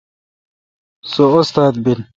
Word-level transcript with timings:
سو 1.11 1.25
استاد 1.39 1.73
بیل۔ 1.83 1.99